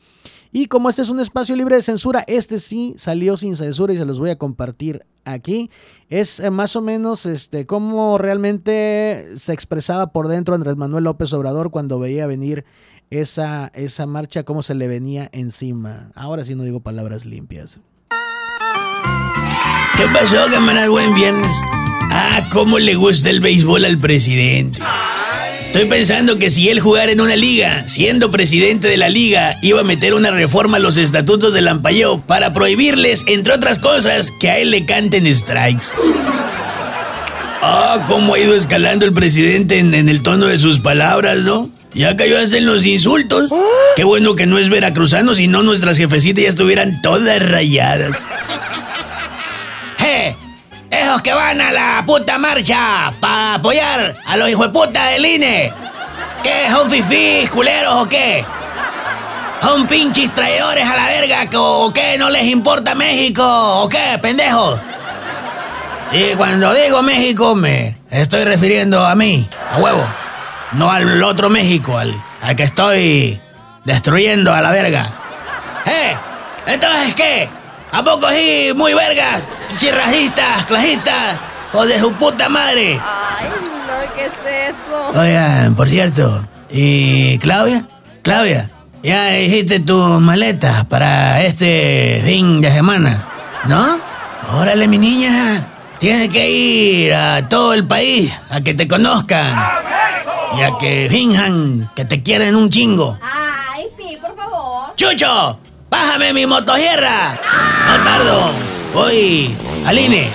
Y 0.52 0.67
como 0.67 0.90
este 0.90 1.02
es 1.02 1.08
un 1.08 1.20
espacio 1.20 1.56
libre 1.56 1.76
de 1.76 1.82
censura, 1.82 2.25
este 2.26 2.58
sí 2.58 2.94
salió 2.96 3.37
sin 3.37 3.56
censura 3.56 3.93
y 3.93 3.96
se 3.96 4.05
los 4.05 4.19
voy 4.19 4.31
a 4.31 4.38
compartir 4.38 5.06
aquí. 5.25 5.70
Es 6.08 6.40
eh, 6.40 6.50
más 6.50 6.76
o 6.76 6.82
menos 6.82 7.26
este, 7.26 7.67
cómo 7.67 8.19
realmente 8.19 9.31
se 9.34 9.52
expresaba 9.52 10.12
por 10.12 10.28
dentro 10.28 10.55
Andrés 10.55 10.76
Manuel 10.76 11.05
López 11.05 11.32
Obrador 11.32 11.70
cuando 11.70 11.99
veía 11.99 12.26
venir 12.26 12.64
esa, 13.11 13.70
esa 13.75 14.06
marcha, 14.06 14.44
cómo 14.44 14.62
se 14.62 14.75
le 14.75 14.88
venía 14.88 15.28
encima. 15.32 16.11
Ahora 16.14 16.44
sí 16.44 16.55
no 16.55 16.62
digo 16.62 16.81
palabras 16.81 17.26
limpias. 17.26 17.81
¿Qué 19.96 20.06
pasó, 20.14 20.38
camarada? 20.50 20.88
Buen 20.88 21.14
viernes. 21.14 21.52
Ah, 22.22 22.49
cómo 22.50 22.78
le 22.78 22.96
gusta 22.96 23.31
el 23.31 23.40
béisbol 23.40 23.82
al 23.87 23.96
presidente. 23.96 24.82
Estoy 25.64 25.87
pensando 25.87 26.37
que 26.37 26.50
si 26.50 26.69
él 26.69 26.78
jugara 26.78 27.11
en 27.11 27.22
una 27.22 27.34
liga, 27.34 27.88
siendo 27.88 28.31
presidente 28.31 28.88
de 28.88 28.99
la 28.99 29.08
liga, 29.08 29.56
iba 29.62 29.81
a 29.81 29.84
meter 29.84 30.12
una 30.12 30.31
reforma 30.31 30.76
a 30.76 30.81
los 30.81 30.99
estatutos 30.99 31.55
del 31.55 31.64
Lampayó 31.64 32.20
para 32.20 32.52
prohibirles, 32.52 33.25
entre 33.26 33.55
otras 33.55 33.78
cosas, 33.78 34.28
que 34.38 34.50
a 34.50 34.58
él 34.58 34.70
le 34.70 34.84
canten 34.84 35.34
strikes. 35.34 35.87
Ah, 37.62 38.05
cómo 38.06 38.34
ha 38.34 38.38
ido 38.38 38.55
escalando 38.55 39.06
el 39.06 39.14
presidente 39.14 39.78
en, 39.78 39.94
en 39.94 40.11
el 40.11 40.22
tono 40.22 40.44
de 40.44 40.58
sus 40.58 40.78
palabras, 40.78 41.38
¿no? 41.38 41.70
Ya 41.94 42.17
cayó 42.17 42.38
hasta 42.38 42.58
en 42.58 42.67
los 42.67 42.84
insultos. 42.84 43.50
Qué 43.96 44.05
bueno 44.05 44.37
que 44.37 44.44
no 44.44 44.58
es 44.58 44.69
veracruzano, 44.69 45.34
si 45.34 45.46
no 45.46 45.62
nuestras 45.62 45.96
jefecitas 45.96 46.43
ya 46.43 46.50
estuvieran 46.50 47.00
todas 47.00 47.40
rayadas. 47.43 48.22
¡Eh! 50.05 50.37
Esos 51.11 51.23
que 51.23 51.35
van 51.35 51.61
a 51.61 51.73
la 51.73 52.05
puta 52.07 52.39
marcha 52.39 53.12
para 53.19 53.55
apoyar 53.55 54.15
a 54.25 54.37
los 54.37 54.49
hijos 54.49 54.67
de 54.67 54.73
puta 54.73 55.07
del 55.07 55.27
INE. 55.27 55.73
¿Qué? 56.41 56.71
¿Son 56.71 56.89
fifís, 56.89 57.51
culeros 57.51 58.05
o 58.05 58.09
qué? 58.09 58.45
¿Son 59.61 59.89
pinches 59.89 60.33
traidores 60.33 60.89
a 60.89 60.95
la 60.95 61.07
verga 61.07 61.49
o 61.57 61.93
qué? 61.93 62.17
¿No 62.17 62.31
les 62.31 62.45
importa 62.45 62.95
México 62.95 63.43
o 63.45 63.89
qué, 63.89 64.21
pendejos? 64.23 64.81
Y 66.12 66.37
cuando 66.37 66.73
digo 66.75 67.03
México 67.03 67.56
me 67.56 67.97
estoy 68.09 68.45
refiriendo 68.45 69.05
a 69.05 69.17
mí, 69.17 69.49
a 69.73 69.79
huevo. 69.79 70.06
No 70.75 70.93
al 70.93 71.25
otro 71.25 71.51
México, 71.51 71.99
al, 71.99 72.15
al 72.41 72.55
que 72.55 72.63
estoy 72.63 73.41
destruyendo 73.84 74.55
a 74.55 74.61
la 74.61 74.70
verga. 74.70 75.06
¿Eh? 75.87 76.17
¿Entonces 76.69 77.17
qué? 77.17 77.59
¿A 77.93 78.05
poco 78.05 78.29
sí, 78.31 78.73
muy 78.75 78.94
vergas? 78.94 79.43
chirrajistas, 79.77 80.65
clasistas, 80.65 81.39
o 81.73 81.85
de 81.85 81.99
su 81.99 82.13
puta 82.15 82.49
madre. 82.49 83.01
Ay, 83.03 83.49
no, 83.49 84.15
¿qué 84.15 84.27
es 84.27 84.75
eso? 84.75 85.20
Oigan, 85.20 85.75
por 85.75 85.89
cierto, 85.89 86.47
¿y 86.70 87.39
Claudia? 87.39 87.85
Claudia, 88.23 88.70
ya 89.03 89.39
hiciste 89.39 89.81
tus 89.81 90.20
maletas 90.20 90.85
para 90.85 91.43
este 91.43 92.20
fin 92.25 92.61
de 92.61 92.70
semana, 92.70 93.25
¿no? 93.65 93.99
Órale, 94.59 94.87
mi 94.89 94.99
niña, 94.99 95.67
tienes 95.99 96.29
que 96.31 96.51
ir 96.51 97.15
a 97.15 97.49
todo 97.49 97.73
el 97.75 97.87
país 97.87 98.32
a 98.51 98.61
que 98.61 98.75
te 98.75 98.87
conozcan. 98.89 99.56
Y 100.59 100.63
a 100.63 100.77
que 100.79 101.06
finjan 101.09 101.89
que 101.94 102.05
te 102.05 102.23
quieren 102.25 102.56
un 102.56 102.69
chingo. 102.69 103.17
Ay, 103.23 103.85
sí, 103.97 104.19
por 104.20 104.35
favor. 104.37 104.94
¡Chucho! 104.97 105.59
¡Bájame 105.91 106.32
mi 106.32 106.47
motosierra! 106.47 107.39
¡No 107.87 108.05
tardo! 108.05 108.53
Voy, 108.94 109.55
Aline. 109.87 110.29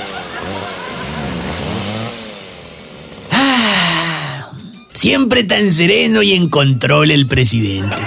Ah, 3.31 4.49
siempre 4.93 5.43
tan 5.43 5.71
sereno 5.71 6.21
y 6.21 6.33
en 6.33 6.49
control 6.49 7.11
el 7.11 7.25
presidente. 7.27 8.01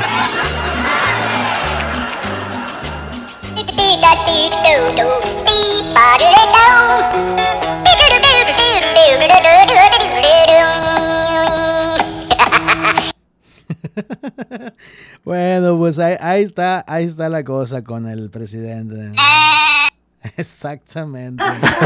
bueno, 15.24 15.78
pues 15.78 15.98
ahí, 15.98 16.16
ahí, 16.20 16.42
está, 16.42 16.84
ahí 16.86 17.04
está 17.04 17.28
la 17.28 17.44
cosa 17.44 17.82
con 17.82 18.06
el 18.06 18.30
presidente. 18.30 19.12
Exactamente. 20.36 21.42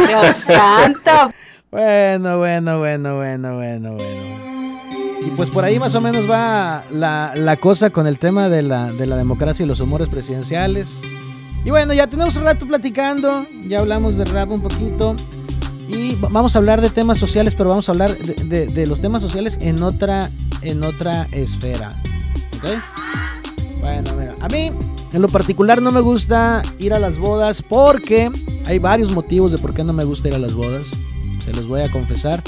Dios 0.08 0.36
santo. 0.36 1.32
Bueno, 1.70 2.38
bueno, 2.38 2.78
bueno, 2.78 3.16
bueno, 3.16 3.56
bueno, 3.56 3.94
bueno. 3.94 4.52
Y 5.24 5.30
pues 5.30 5.50
por 5.50 5.64
ahí 5.64 5.78
más 5.78 5.94
o 5.94 6.00
menos 6.00 6.28
va 6.28 6.84
la, 6.90 7.56
cosa 7.60 7.90
con 7.90 8.06
el 8.06 8.18
tema 8.18 8.48
de 8.48 8.62
la, 8.62 8.92
de 8.92 9.06
la 9.06 9.16
democracia 9.16 9.64
y 9.64 9.66
los 9.66 9.80
humores 9.80 10.08
presidenciales. 10.08 11.00
Y 11.64 11.70
bueno, 11.70 11.94
ya 11.94 12.08
tenemos 12.08 12.36
un 12.36 12.44
rato 12.44 12.66
platicando, 12.66 13.46
ya 13.66 13.78
hablamos 13.78 14.16
de 14.16 14.24
rap 14.24 14.50
un 14.50 14.62
poquito. 14.62 15.14
Y 15.92 16.14
va- 16.16 16.28
vamos 16.30 16.54
a 16.56 16.58
hablar 16.58 16.80
de 16.80 16.90
temas 16.90 17.18
sociales, 17.18 17.54
pero 17.54 17.70
vamos 17.70 17.88
a 17.88 17.92
hablar 17.92 18.16
de, 18.16 18.86
los 18.86 19.00
temas 19.00 19.22
sociales 19.22 19.58
en 19.60 19.82
otra, 19.82 20.30
en 20.62 20.82
otra 20.82 21.28
esfera. 21.32 21.92
¿Ok? 22.58 23.80
Bueno, 23.80 24.10
mira, 24.18 24.34
a 24.40 24.48
mí 24.48 24.70
en 25.12 25.22
lo 25.22 25.28
particular 25.28 25.82
no 25.82 25.90
me 25.92 26.00
gusta 26.00 26.62
ir 26.78 26.94
a 26.94 26.98
las 26.98 27.18
bodas 27.18 27.60
porque 27.62 28.30
hay 28.64 28.78
varios 28.78 29.10
motivos 29.12 29.52
de 29.52 29.58
por 29.58 29.74
qué 29.74 29.84
no 29.84 29.92
me 29.92 30.04
gusta 30.04 30.28
ir 30.28 30.34
a 30.34 30.38
las 30.38 30.54
bodas. 30.54 30.84
Se 31.44 31.52
los 31.52 31.66
voy 31.66 31.82
a 31.82 31.90
confesar. 31.90 32.42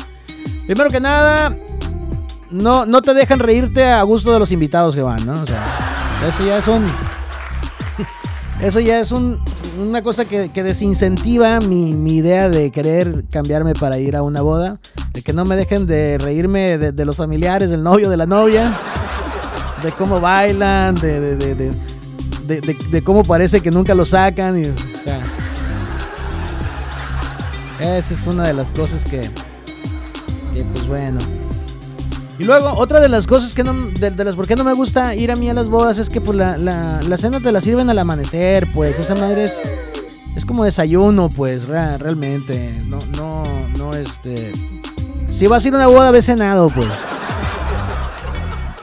Primero 0.66 0.88
que 0.90 1.00
nada, 1.00 1.56
no, 2.50 2.86
no 2.86 3.02
te 3.02 3.12
dejan 3.12 3.40
reírte 3.40 3.84
a 3.84 4.02
gusto 4.04 4.32
de 4.32 4.38
los 4.38 4.52
invitados 4.52 4.94
que 4.94 5.02
van, 5.02 5.26
¿no? 5.26 5.34
O 5.42 5.46
sea, 5.46 6.22
eso 6.26 6.44
ya 6.46 6.58
es 6.58 6.68
un... 6.68 6.86
Eso 8.62 8.78
ya 8.78 9.00
es 9.00 9.10
un- 9.10 9.40
una 9.78 10.02
cosa 10.02 10.24
que, 10.24 10.48
desincentiva 10.48 11.60
mi, 11.60 11.90
idea 11.90 12.48
de 12.48 12.70
querer 12.70 13.24
cambiarme 13.30 13.74
para 13.74 13.98
ir 13.98 14.16
a 14.16 14.22
una 14.22 14.40
boda. 14.40 14.78
De 15.12 15.22
que 15.22 15.32
no 15.32 15.44
me 15.44 15.56
dejen 15.56 15.86
de 15.86 16.18
reírme 16.18 16.78
de, 16.78 17.04
los 17.04 17.16
familiares, 17.16 17.70
del 17.70 17.82
novio, 17.82 18.10
de 18.10 18.16
la 18.16 18.26
novia. 18.26 18.78
De 19.82 19.92
cómo 19.92 20.20
bailan, 20.20 20.94
de, 20.96 21.36
de, 21.36 23.04
cómo 23.04 23.22
parece 23.22 23.60
que 23.60 23.70
nunca 23.70 23.94
lo 23.94 24.04
sacan. 24.04 24.60
O 24.60 25.02
sea, 25.02 25.22
esa 27.80 28.14
es 28.14 28.26
una 28.26 28.44
de 28.44 28.54
las 28.54 28.70
cosas 28.70 29.04
que, 29.04 29.30
que 30.54 30.64
pues 30.72 30.86
bueno. 30.86 31.20
Y 32.38 32.44
luego, 32.44 32.72
otra 32.74 33.00
de 33.00 33.08
las 33.08 33.26
cosas 33.26 33.54
que 33.54 33.62
no, 33.62 33.72
de, 33.72 34.24
las 34.24 34.34
por 34.34 34.46
qué 34.46 34.56
no 34.56 34.64
me 34.64 34.72
gusta 34.72 35.14
ir 35.14 35.30
a 35.30 35.36
mí 35.36 35.48
a 35.48 35.54
las 35.54 35.68
bodas 35.68 35.98
es 35.98 36.10
que 36.10 36.20
pues 36.20 36.36
la, 36.36 36.58
la, 36.58 37.00
la 37.02 37.16
cena 37.16 37.40
te 37.40 37.52
la 37.52 37.60
sirven 37.60 37.88
al 37.90 37.98
amanecer, 37.98 38.72
pues 38.72 38.98
esa 38.98 39.14
madre 39.14 39.44
es, 39.44 39.60
es 40.34 40.44
como 40.44 40.64
desayuno, 40.64 41.30
pues 41.30 41.66
realmente, 41.66 42.80
no, 42.86 42.98
no, 43.16 43.44
no 43.78 43.92
este, 43.92 44.52
si 45.34 45.46
vas 45.46 45.64
a 45.64 45.68
ir 45.68 45.74
a 45.74 45.78
una 45.78 45.86
boda, 45.88 46.10
ve 46.10 46.22
cenado, 46.22 46.68
pues. 46.68 46.88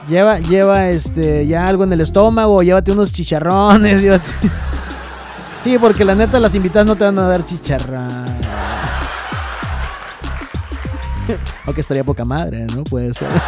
Lleva, 0.08 0.38
lleva 0.38 0.90
este, 0.90 1.46
ya 1.46 1.66
algo 1.66 1.84
en 1.84 1.92
el 1.92 2.00
estómago, 2.00 2.62
llévate 2.62 2.92
unos 2.92 3.12
chicharrones, 3.12 4.00
llévate... 4.02 4.28
Sí, 5.56 5.78
porque 5.78 6.04
la 6.04 6.14
neta 6.14 6.40
las 6.40 6.54
invitadas 6.54 6.86
no 6.86 6.96
te 6.96 7.04
van 7.04 7.18
a 7.18 7.28
dar 7.28 7.44
chicharrón. 7.44 8.24
Aunque 11.66 11.80
estaría 11.80 12.04
poca 12.04 12.24
madre, 12.24 12.66
¿no? 12.66 12.84
Puede 12.84 13.14
ser. 13.14 13.28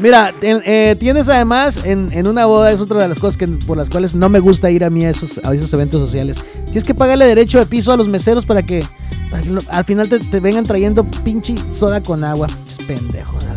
Mira, 0.00 0.32
eh, 0.40 0.96
tienes 0.98 1.28
además 1.28 1.84
en, 1.84 2.10
en 2.12 2.26
una 2.26 2.46
boda, 2.46 2.72
es 2.72 2.80
otra 2.80 3.02
de 3.02 3.08
las 3.08 3.18
cosas 3.18 3.36
que, 3.36 3.46
por 3.46 3.76
las 3.76 3.90
cuales 3.90 4.14
no 4.14 4.30
me 4.30 4.40
gusta 4.40 4.70
ir 4.70 4.82
a 4.82 4.88
mí 4.88 5.04
a 5.04 5.10
esos, 5.10 5.38
a 5.44 5.52
esos 5.52 5.70
eventos 5.74 6.00
sociales. 6.00 6.38
Tienes 6.64 6.84
que 6.84 6.94
pagarle 6.94 7.26
derecho 7.26 7.58
de 7.58 7.66
piso 7.66 7.92
a 7.92 7.98
los 7.98 8.08
meseros 8.08 8.46
para 8.46 8.62
que, 8.62 8.82
para 9.30 9.42
que 9.42 9.58
al 9.68 9.84
final 9.84 10.08
te, 10.08 10.18
te 10.18 10.40
vengan 10.40 10.64
trayendo 10.64 11.04
pinche 11.22 11.54
soda 11.70 12.02
con 12.02 12.24
agua. 12.24 12.46
Pendejos. 12.86 13.49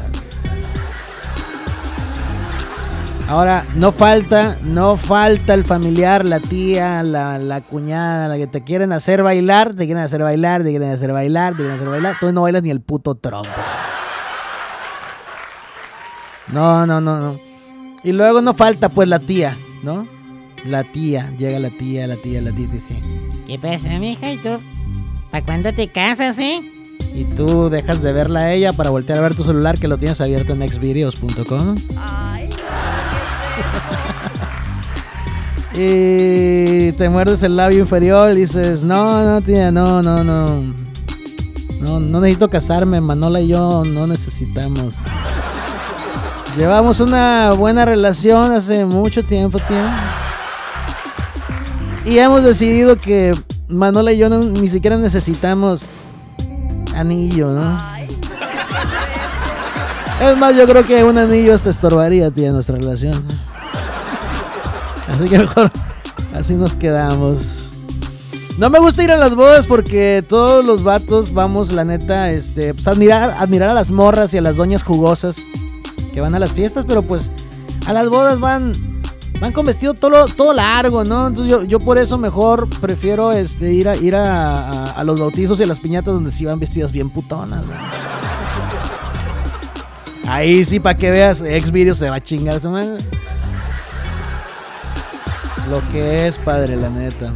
Ahora, 3.27 3.65
no 3.75 3.91
falta, 3.91 4.57
no 4.63 4.97
falta 4.97 5.53
el 5.53 5.65
familiar, 5.65 6.25
la 6.25 6.39
tía, 6.39 7.01
la, 7.03 7.37
la 7.37 7.61
cuñada, 7.61 8.27
la 8.27 8.37
que 8.37 8.47
te 8.47 8.63
quieren 8.63 8.91
hacer 8.91 9.23
bailar, 9.23 9.73
te 9.73 9.85
quieren 9.85 10.03
hacer 10.03 10.21
bailar, 10.21 10.63
te 10.63 10.69
quieren 10.69 10.89
hacer 10.89 11.13
bailar, 11.13 11.53
te 11.53 11.57
quieren 11.59 11.75
hacer 11.75 11.89
bailar. 11.89 12.15
Tú 12.19 12.31
no 12.31 12.41
bailas 12.41 12.63
ni 12.63 12.69
el 12.69 12.81
puto 12.81 13.15
trompo. 13.15 13.49
No, 16.47 16.85
no, 16.85 17.01
no, 17.01 17.19
no. 17.19 17.39
Y 18.03 18.11
luego 18.11 18.41
no 18.41 18.53
falta 18.53 18.89
pues 18.89 19.07
la 19.07 19.19
tía, 19.19 19.57
¿no? 19.81 20.07
La 20.65 20.83
tía, 20.83 21.33
llega 21.37 21.59
la 21.59 21.69
tía, 21.71 22.05
la 22.07 22.17
tía, 22.17 22.41
la 22.41 22.51
tía 22.51 22.65
y 22.65 22.67
te 22.67 22.75
dice, 22.75 23.01
¿Qué 23.47 23.57
pasa, 23.57 23.99
mija? 23.99 24.31
¿Y 24.31 24.37
tú? 24.37 24.59
¿Para 25.31 25.43
cuándo 25.43 25.73
te 25.73 25.87
casas, 25.87 26.37
eh? 26.39 26.73
y 27.13 27.25
tú 27.25 27.69
dejas 27.69 28.01
de 28.01 28.11
verla 28.11 28.41
a 28.41 28.53
ella 28.53 28.73
para 28.73 28.89
voltear 28.89 29.19
a 29.19 29.21
ver 29.21 29.35
tu 29.35 29.43
celular 29.43 29.77
que 29.77 29.87
lo 29.87 29.97
tienes 29.97 30.19
abierto 30.19 30.53
en 30.53 30.67
xvideos.com. 30.67 31.75
Ay, 31.97 32.49
Y 35.75 36.91
te 36.93 37.09
muerdes 37.09 37.41
el 37.43 37.55
labio 37.55 37.79
inferior 37.79 38.31
y 38.31 38.41
dices, 38.41 38.83
no, 38.83 39.23
no, 39.25 39.41
tía, 39.41 39.71
no, 39.71 40.01
no, 40.03 40.23
no. 40.23 40.61
No, 41.81 41.99
no 41.99 42.21
necesito 42.21 42.49
casarme, 42.49 43.01
Manola 43.01 43.41
y 43.41 43.49
yo 43.49 43.83
no 43.83 44.07
necesitamos. 44.07 44.95
Llevamos 46.57 46.99
una 46.99 47.51
buena 47.53 47.83
relación 47.85 48.53
hace 48.53 48.85
mucho 48.85 49.23
tiempo, 49.23 49.59
tío. 49.59 49.83
Y 52.05 52.19
hemos 52.19 52.43
decidido 52.43 52.97
que 52.99 53.33
Manola 53.67 54.13
y 54.13 54.17
yo 54.19 54.29
no- 54.29 54.43
ni 54.43 54.67
siquiera 54.67 54.97
necesitamos 54.97 55.87
anillo, 56.95 57.49
¿no? 57.49 57.77
Es 60.21 60.37
más, 60.37 60.55
yo 60.55 60.65
creo 60.67 60.83
que 60.85 61.03
un 61.03 61.17
anillo 61.17 61.53
hasta 61.55 61.71
estorbaría, 61.71 62.29
tía, 62.31 62.51
nuestra 62.51 62.75
relación. 62.77 63.21
Así 65.07 65.25
que 65.25 65.37
mejor 65.39 65.71
así 66.33 66.53
nos 66.55 66.75
quedamos. 66.75 67.73
No 68.57 68.69
me 68.69 68.79
gusta 68.79 69.03
ir 69.03 69.11
a 69.11 69.17
las 69.17 69.35
bodas 69.35 69.65
porque 69.65 70.23
todos 70.27 70.65
los 70.65 70.83
vatos 70.83 71.33
vamos, 71.33 71.71
la 71.71 71.83
neta, 71.83 72.31
este, 72.31 72.73
pues 72.73 72.87
admirar, 72.87 73.31
admirar 73.39 73.69
a 73.69 73.73
las 73.73 73.89
morras 73.91 74.33
y 74.33 74.37
a 74.37 74.41
las 74.41 74.55
doñas 74.57 74.83
jugosas 74.83 75.37
que 76.13 76.21
van 76.21 76.35
a 76.35 76.39
las 76.39 76.51
fiestas, 76.51 76.85
pero 76.87 77.01
pues 77.01 77.31
a 77.87 77.93
las 77.93 78.09
bodas 78.09 78.39
van, 78.39 79.01
van 79.41 79.51
con 79.53 79.65
vestido 79.65 79.95
todo, 79.95 80.27
todo 80.27 80.53
largo, 80.53 81.03
¿no? 81.03 81.27
Entonces 81.27 81.51
yo, 81.51 81.63
yo 81.63 81.79
por 81.79 81.97
eso 81.97 82.19
mejor 82.19 82.69
prefiero 82.79 83.31
este, 83.31 83.73
ir, 83.73 83.89
a, 83.89 83.95
ir 83.95 84.15
a, 84.15 84.91
a- 84.91 85.03
los 85.03 85.19
bautizos 85.19 85.59
y 85.59 85.63
a 85.63 85.65
las 85.67 85.79
piñatas 85.79 86.13
donde 86.13 86.31
sí 86.31 86.45
van 86.45 86.59
vestidas 86.59 86.91
bien 86.91 87.09
putonas. 87.09 87.65
Ahí 90.27 90.63
sí, 90.63 90.79
para 90.79 90.95
que 90.95 91.09
veas, 91.11 91.39
Xvideos 91.39 91.97
se 91.97 92.09
va 92.09 92.17
a 92.17 92.21
chingar 92.21 92.61
su 92.61 92.69
madre. 92.69 93.03
Lo 95.73 95.89
que 95.89 96.27
es, 96.27 96.37
padre, 96.37 96.75
la 96.75 96.91
neta. 96.91 97.33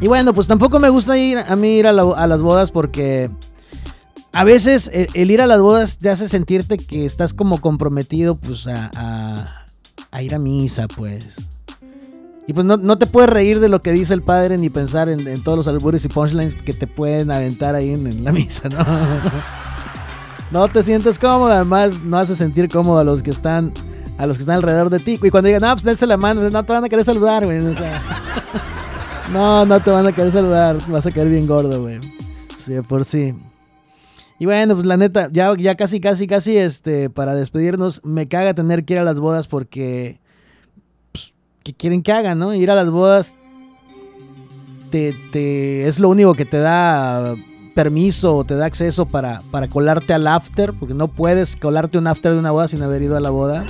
Y 0.00 0.06
bueno, 0.06 0.32
pues 0.32 0.46
tampoco 0.46 0.78
me 0.78 0.88
gusta 0.88 1.18
ir 1.18 1.36
a 1.36 1.56
mí 1.56 1.76
ir 1.76 1.86
a, 1.86 1.92
la- 1.92 2.14
a 2.16 2.26
las 2.26 2.40
bodas 2.40 2.70
porque 2.70 3.28
a 4.32 4.44
veces 4.44 4.90
el, 4.94 5.30
ir 5.30 5.42
a 5.42 5.46
las 5.46 5.60
bodas 5.60 5.98
te 5.98 6.08
hace 6.08 6.26
sentirte 6.26 6.78
que 6.78 7.04
estás 7.04 7.34
como 7.34 7.60
comprometido 7.60 8.36
pues 8.36 8.66
a, 8.66 9.66
ir 10.22 10.34
a 10.34 10.38
misa, 10.38 10.88
pues. 10.88 11.36
Y 12.46 12.54
pues 12.54 12.64
no, 12.64 12.78
no 12.78 12.96
te 12.96 13.04
puedes 13.06 13.28
reír 13.28 13.60
de 13.60 13.68
lo 13.68 13.82
que 13.82 13.92
dice 13.92 14.14
el 14.14 14.22
padre 14.22 14.56
ni 14.56 14.70
pensar 14.70 15.10
en, 15.10 15.42
todos 15.42 15.58
los 15.58 15.68
albures 15.68 16.02
y 16.06 16.08
punchlines 16.08 16.54
que 16.54 16.72
te 16.72 16.86
pueden 16.86 17.30
aventar 17.30 17.74
ahí 17.74 17.90
en 17.90 18.24
la 18.24 18.32
misa, 18.32 18.70
¿no? 18.70 18.78
No 20.50 20.66
te 20.66 20.82
sientes 20.82 21.18
cómodo, 21.18 21.52
además 21.52 22.00
no 22.02 22.16
hace 22.16 22.34
sentir 22.34 22.70
cómodo 22.70 23.00
a 23.00 23.04
los 23.04 23.22
que 23.22 23.30
están 23.30 23.70
a 24.18 24.26
los 24.26 24.36
que 24.36 24.42
están 24.42 24.56
alrededor 24.56 24.90
de 24.90 24.98
ti. 24.98 25.18
Y 25.22 25.30
cuando 25.30 25.46
digan, 25.46 25.62
no, 25.62 25.72
pues 25.72 25.84
dense 25.84 26.06
la 26.06 26.16
mano, 26.16 26.48
no 26.50 26.64
te 26.64 26.72
van 26.72 26.84
a 26.84 26.88
querer 26.88 27.04
saludar, 27.04 27.44
güey. 27.44 27.58
o 27.58 27.74
sea. 27.74 28.02
no, 29.32 29.64
no 29.64 29.80
te 29.80 29.90
van 29.90 30.06
a 30.06 30.12
querer 30.12 30.32
saludar, 30.32 30.78
vas 30.88 31.06
a 31.06 31.10
caer 31.10 31.28
bien 31.28 31.46
gordo, 31.46 31.80
güey. 31.80 32.00
Sí, 32.64 32.74
por 32.86 33.04
sí. 33.04 33.34
Y 34.40 34.46
bueno, 34.46 34.74
pues 34.74 34.86
la 34.86 34.96
neta, 34.96 35.28
ya, 35.32 35.54
ya 35.56 35.74
casi, 35.76 36.00
casi, 36.00 36.26
casi, 36.26 36.56
este, 36.56 37.10
para 37.10 37.34
despedirnos, 37.34 38.04
me 38.04 38.28
caga 38.28 38.54
tener 38.54 38.84
que 38.84 38.94
ir 38.94 39.00
a 39.00 39.04
las 39.04 39.18
bodas 39.18 39.48
porque, 39.48 40.20
pues, 41.12 41.34
¿qué 41.64 41.74
quieren 41.74 42.02
que 42.02 42.12
haga, 42.12 42.34
no? 42.34 42.54
Ir 42.54 42.70
a 42.70 42.74
las 42.74 42.90
bodas 42.90 43.34
te, 44.90 45.14
te, 45.32 45.86
es 45.86 45.98
lo 45.98 46.08
único 46.08 46.34
que 46.34 46.44
te 46.44 46.58
da 46.58 47.34
permiso 47.74 48.36
o 48.36 48.44
te 48.44 48.54
da 48.54 48.66
acceso 48.66 49.06
para, 49.06 49.42
para 49.50 49.68
colarte 49.68 50.12
al 50.12 50.26
after, 50.26 50.72
porque 50.72 50.94
no 50.94 51.08
puedes 51.08 51.56
colarte 51.56 51.98
un 51.98 52.06
after 52.06 52.32
de 52.32 52.38
una 52.38 52.50
boda 52.50 52.68
sin 52.68 52.82
haber 52.82 53.02
ido 53.02 53.16
a 53.16 53.20
la 53.20 53.30
boda. 53.30 53.64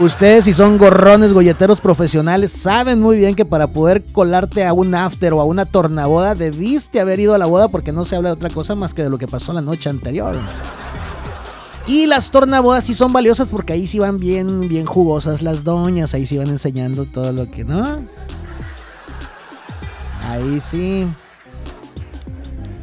Ustedes, 0.00 0.46
si 0.46 0.54
son 0.54 0.78
gorrones 0.78 1.34
golleteros 1.34 1.80
profesionales, 1.82 2.50
saben 2.52 3.02
muy 3.02 3.18
bien 3.18 3.34
que 3.34 3.44
para 3.44 3.66
poder 3.66 4.02
colarte 4.12 4.64
a 4.64 4.72
un 4.72 4.94
after 4.94 5.34
o 5.34 5.42
a 5.42 5.44
una 5.44 5.66
tornaboda, 5.66 6.34
debiste 6.34 7.00
haber 7.00 7.20
ido 7.20 7.34
a 7.34 7.38
la 7.38 7.44
boda 7.44 7.68
porque 7.68 7.92
no 7.92 8.06
se 8.06 8.16
habla 8.16 8.30
de 8.30 8.36
otra 8.36 8.48
cosa 8.48 8.74
más 8.74 8.94
que 8.94 9.02
de 9.02 9.10
lo 9.10 9.18
que 9.18 9.28
pasó 9.28 9.52
la 9.52 9.60
noche 9.60 9.90
anterior. 9.90 10.36
Y 11.86 12.06
las 12.06 12.30
tornabodas 12.30 12.84
sí 12.84 12.94
son 12.94 13.12
valiosas 13.12 13.50
porque 13.50 13.74
ahí 13.74 13.86
sí 13.86 13.98
van 13.98 14.18
bien, 14.18 14.68
bien 14.68 14.86
jugosas 14.86 15.42
las 15.42 15.64
doñas, 15.64 16.14
ahí 16.14 16.24
sí 16.24 16.38
van 16.38 16.48
enseñando 16.48 17.04
todo 17.04 17.32
lo 17.32 17.50
que, 17.50 17.64
¿no? 17.64 18.00
Ahí 20.30 20.60
sí. 20.60 21.06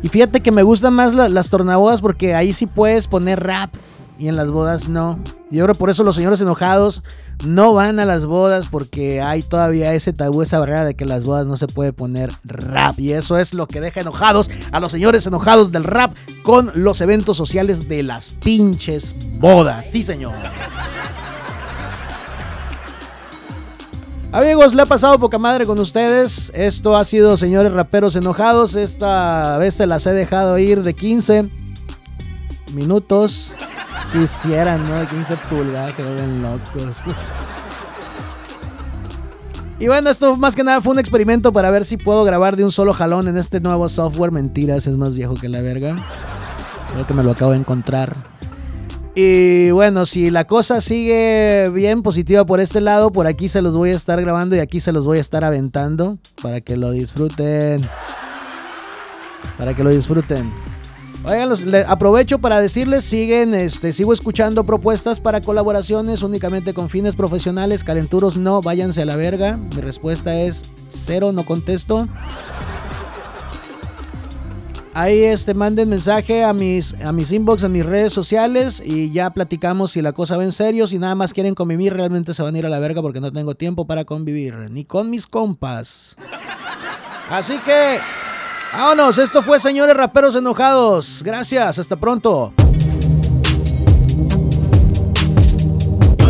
Y 0.04 0.10
fíjate 0.10 0.42
que 0.42 0.52
me 0.52 0.62
gustan 0.62 0.94
más 0.94 1.16
la- 1.16 1.30
las 1.30 1.50
tornabodas 1.50 2.00
porque 2.02 2.36
ahí 2.36 2.54
sí 2.54 2.68
puedes 2.68 3.08
poner 3.08 3.42
rap 3.42 3.74
y 4.20 4.28
en 4.28 4.36
las 4.36 4.52
bodas 4.52 4.90
no. 4.90 5.20
Y 5.50 5.60
ahora 5.60 5.74
por 5.74 5.90
eso 5.90 6.04
los 6.04 6.16
señores 6.16 6.42
enojados 6.42 7.04
no 7.46 7.74
van 7.74 8.00
a 8.00 8.06
las 8.06 8.26
bodas 8.26 8.68
porque 8.70 9.22
hay 9.22 9.44
todavía 9.44 9.94
ese 9.94 10.12
tabú, 10.14 10.42
esa 10.42 10.60
barrera 10.60 10.84
de 10.86 10.96
que 10.96 11.06
las 11.06 11.24
bodas 11.24 11.46
no 11.46 11.56
se 11.58 11.68
puede 11.68 11.94
poner 11.94 12.32
rap. 12.44 13.00
Y 13.00 13.14
eso 13.14 13.38
es 13.38 13.54
lo 13.54 13.68
que 13.68 13.80
deja 13.80 14.02
enojados 14.02 14.50
a 14.72 14.80
los 14.80 14.92
señores 14.92 15.28
enojados 15.28 15.72
del 15.72 15.84
rap 15.84 16.16
con 16.44 16.72
los 16.76 17.02
eventos 17.02 17.38
sociales 17.38 17.88
de 17.88 18.04
las 18.04 18.32
pinches 18.32 19.16
bodas. 19.40 19.86
Sí, 19.90 20.04
señor. 20.04 20.34
Amigos, 24.32 24.74
le 24.74 24.82
ha 24.82 24.86
pasado 24.86 25.18
poca 25.20 25.38
madre 25.38 25.66
con 25.66 25.80
ustedes. 25.80 26.52
Esto 26.54 26.98
ha 26.98 27.06
sido 27.06 27.38
Señores 27.38 27.72
Raperos 27.72 28.16
Enojados. 28.18 28.76
Esta 28.76 29.58
vez 29.58 29.76
se 29.76 29.88
las 29.88 30.06
he 30.06 30.12
dejado 30.12 30.58
ir 30.58 30.84
de 30.84 30.94
15 30.94 31.50
minutos. 32.74 33.56
Quisieran, 34.12 34.88
¿no? 34.88 34.96
De 34.96 35.08
15 35.08 35.38
pulgadas, 35.50 35.96
se 35.96 36.04
vuelven 36.04 36.42
locos. 36.42 37.04
Y 39.80 39.88
bueno, 39.88 40.10
esto 40.10 40.36
más 40.38 40.56
que 40.56 40.64
nada 40.64 40.82
fue 40.82 40.94
un 40.94 41.00
experimento 41.00 41.54
para 41.54 41.70
ver 41.70 41.86
si 41.86 41.98
puedo 41.98 42.24
grabar 42.24 42.56
de 42.56 42.64
un 42.64 42.72
solo 42.72 42.94
jalón 42.94 43.28
en 43.28 43.38
este 43.38 43.60
nuevo 43.60 43.88
software. 43.90 44.32
Mentiras, 44.32 44.88
es 44.88 44.98
más 44.98 45.14
viejo 45.14 45.36
que 45.36 45.50
la 45.50 45.62
verga. 45.62 45.96
Creo 46.94 47.06
que 47.06 47.14
me 47.14 47.24
lo 47.24 47.32
acabo 47.32 47.52
de 47.52 47.58
encontrar. 47.58 48.16
Y 49.14 49.72
bueno, 49.72 50.06
si 50.06 50.30
la 50.30 50.46
cosa 50.46 50.80
sigue 50.80 51.70
bien 51.74 52.02
positiva 52.04 52.46
por 52.46 52.60
este 52.60 52.82
lado, 52.82 53.12
por 53.12 53.28
aquí 53.28 53.50
se 53.50 53.62
los 53.62 53.76
voy 53.76 53.90
a 53.90 53.96
estar 53.96 54.22
grabando 54.22 54.56
y 54.56 54.60
aquí 54.60 54.80
se 54.80 54.92
los 54.92 55.06
voy 55.06 55.18
a 55.18 55.22
estar 55.22 55.44
aventando 55.44 56.18
para 56.42 56.62
que 56.62 56.78
lo 56.78 56.92
disfruten. 56.92 57.88
Para 59.58 59.74
que 59.74 59.84
lo 59.84 59.90
disfruten. 59.90 60.52
Oigan, 61.24 61.52
aprovecho 61.88 62.40
para 62.40 62.62
decirles, 62.62 63.04
siguen, 63.04 63.54
este, 63.54 63.92
sigo 63.92 64.14
escuchando 64.14 64.66
propuestas 64.66 65.20
para 65.20 65.42
colaboraciones 65.42 66.22
únicamente 66.22 66.74
con 66.74 66.90
fines 66.90 67.16
profesionales. 67.16 67.84
Calenturos 67.84 68.38
no, 68.38 68.62
váyanse 68.62 69.02
a 69.02 69.06
la 69.06 69.16
verga. 69.16 69.58
Mi 69.58 69.82
respuesta 69.82 70.34
es 70.36 70.64
cero, 70.88 71.32
no 71.32 71.46
contesto. 71.46 72.08
Ahí 74.94 75.24
este, 75.24 75.54
manden 75.54 75.90
mensaje 75.90 76.44
a 76.44 76.54
mis, 76.54 76.96
a 77.04 77.12
mis 77.12 77.32
inbox, 77.32 77.64
a 77.64 77.70
mis 77.70 77.86
redes 77.86 78.12
sociales 78.14 78.82
y 78.84 79.12
ya 79.12 79.30
platicamos 79.30 79.92
si 79.92 80.02
la 80.02 80.12
cosa 80.12 80.38
va 80.38 80.44
en 80.44 80.52
serio. 80.52 80.88
Si 80.88 80.98
nada 80.98 81.14
más 81.14 81.34
quieren 81.34 81.54
convivir, 81.54 81.94
realmente 81.94 82.34
se 82.34 82.42
van 82.42 82.56
a 82.56 82.58
ir 82.58 82.66
a 82.66 82.70
la 82.70 82.80
verga 82.80 83.04
porque 83.04 83.20
no 83.20 83.32
tengo 83.32 83.54
tiempo 83.54 83.86
para 83.86 84.06
convivir, 84.06 84.56
ni 84.72 84.86
con 84.86 85.12
mis 85.12 85.28
compas. 85.28 86.16
Así 87.30 87.60
que, 87.60 88.00
vámonos. 88.74 89.18
Esto 89.18 89.44
fue 89.44 89.60
Señores 89.60 89.96
Raperos 89.96 90.36
Enojados. 90.36 91.22
Gracias, 91.24 91.80
hasta 91.80 91.96
pronto. 91.96 92.54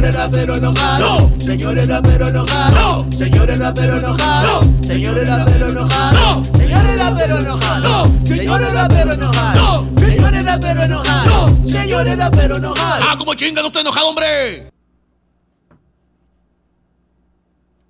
Señores 0.07 0.15
rapero 0.15 0.55
enojado, 0.55 1.31
señores 1.37 1.87
rapero 1.87 2.27
enojado, 2.27 3.05
señores 3.11 3.59
rapero 3.59 3.97
enojado, 3.97 4.61
señores 4.81 5.27
rapero 5.27 5.67
enojado, 5.67 6.43
señores 6.55 6.99
rapero 6.99 7.39
enojado, 7.39 8.13
señores 8.25 8.73
rapero 8.73 9.13
enojado, 9.13 9.89
señores 9.99 10.43
rapero 10.45 10.83
enojado, 10.83 11.47
señores 11.67 12.17
rapero 12.17 12.57
enojado. 12.57 13.03
Ah, 13.05 13.15
como 13.17 13.33
chingan 13.33 13.65
usted 13.65 13.81
enojado, 13.81 14.07
hombre. 14.07 14.76